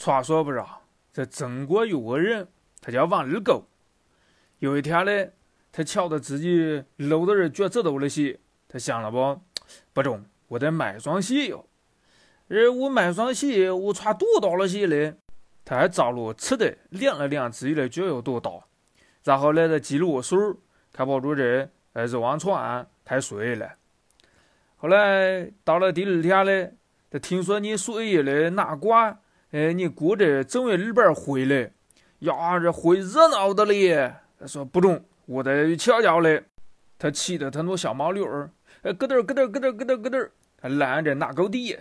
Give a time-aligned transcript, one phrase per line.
[0.00, 0.64] 传说不是，
[1.12, 2.48] 在中国有个人，
[2.80, 3.66] 他叫王二狗。
[4.60, 5.30] 有一天嘞，
[5.70, 9.38] 他瞧着自己露的是脚趾头的鞋，他想了不，
[9.92, 11.66] 不中，我得买双鞋哟。
[12.48, 15.16] 而我买双鞋，我穿多大的鞋嘞？
[15.66, 18.50] 他还找了吃的量了量自己的脚有多大，
[19.22, 20.62] 然后呢，他记了数，
[20.94, 23.74] 看不住这呃就往床太睡了。
[24.78, 26.72] 后来到了第二天嘞，
[27.10, 29.20] 他听说你所爷的那瓜。
[29.52, 31.72] 哎，你过着正月二八回来，
[32.20, 34.14] 呀，这会热闹的嘞。
[34.38, 36.44] 他说不中，我得瞧瞧嘞。
[36.96, 38.50] 他骑着他那小毛驴儿，
[38.82, 40.28] 哎，咯噔咯噔咯噔咯噔咯噔，
[40.60, 41.76] 他拦着那沟地。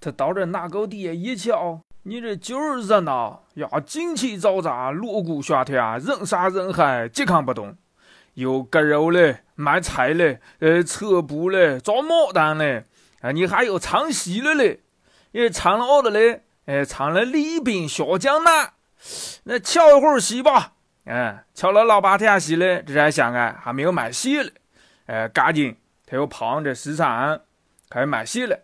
[0.00, 7.76] 他到这那沟地一瞧，你这就是热闹呀，旌旗招展，锣鼓喧天，人山人海，几看不动。
[8.32, 12.86] 有割肉嘞，卖菜嘞，呃，扯布嘞，装牡丹嘞，
[13.20, 14.80] 啊，你还有唱戏的嘞，
[15.32, 16.44] 也唱了的嘞。
[16.66, 18.74] 哎，唱了李兵下江南，
[19.44, 20.74] 那瞧一会儿戏吧。
[21.04, 24.52] 哎，瞧了老半天戏嘞，这才想啊，还没有买戏嘞。
[25.06, 27.40] 哎，赶紧，他又跑上这市场，
[27.90, 28.60] 开始买戏了。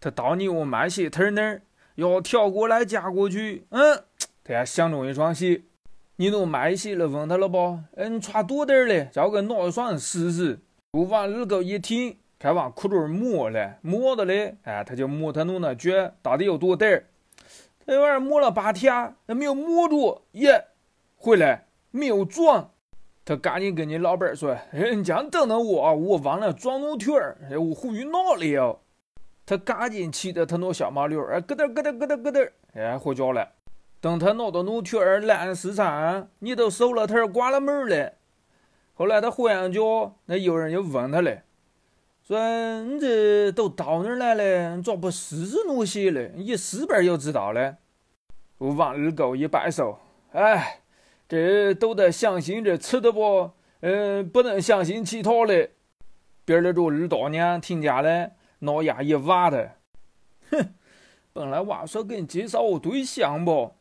[0.00, 1.62] 他到你我卖鞋摊那儿，
[1.94, 3.64] 要跳过来夹过去。
[3.70, 4.04] 嗯，
[4.42, 5.62] 他还相中一双鞋。
[6.16, 7.78] 你都卖鞋了，问他了不？
[7.96, 10.58] 嗯，穿多点儿嘞，叫个哪一双试试。
[10.90, 12.18] 不往二狗一听。
[12.44, 16.86] 开往裤兜摸了，摸的嘞，哎，他就摸他弄那脚到底有多大？
[17.86, 20.66] 他玩意摸了半天，也没有摸住，耶，
[21.16, 22.72] 回来没有撞。
[23.24, 28.78] 他赶紧跟你老板说：“哎，你讲等等我，我忘了撞弄腿儿，我回去哪里了。”
[29.46, 33.52] 他赶紧骑着他那小毛驴，哎，咯噔咯噔咯噔咯噔，哎，回家了。
[34.02, 38.12] 等他拿到弄腿儿烂市场，你都收了摊关了门儿了。
[38.92, 39.80] 后来他回上家，
[40.26, 41.40] 那有人就问他嘞。
[42.26, 42.38] 说
[42.84, 44.80] 你这都到哪儿来了？
[44.80, 46.32] 咋不试试弄些嘞？
[46.38, 47.76] 一试边就知道了。
[48.56, 49.98] 我往二狗一摆手，
[50.32, 50.80] 哎，
[51.28, 53.50] 这都得相信这吃的不？
[53.80, 55.68] 嗯，不能相信其他的。
[56.46, 58.30] 边儿的这二大娘听见了，
[58.60, 59.72] 脑牙一挖的，
[60.50, 60.70] 哼，
[61.34, 63.74] 本来娃说给你介绍个对象不？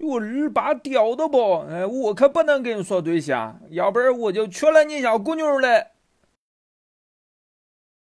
[0.00, 1.60] 我二八掉的不？
[1.70, 5.93] 哎，我可不能跟你说对象，要不然我就娶了你小姑娘了。